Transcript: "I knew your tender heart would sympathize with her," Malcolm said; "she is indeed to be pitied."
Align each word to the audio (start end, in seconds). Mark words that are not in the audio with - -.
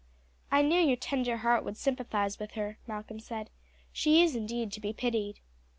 "I 0.49 0.63
knew 0.63 0.79
your 0.81 0.95
tender 0.95 1.37
heart 1.37 1.63
would 1.63 1.77
sympathize 1.77 2.39
with 2.39 2.53
her," 2.53 2.79
Malcolm 2.87 3.19
said; 3.19 3.51
"she 3.93 4.23
is 4.23 4.35
indeed 4.35 4.71
to 4.71 4.79
be 4.81 4.93
pitied." 4.93 5.41